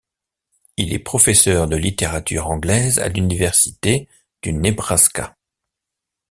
[0.77, 4.07] Il est professeur de littérature anglaise à l'université
[4.41, 5.37] du Nebraska.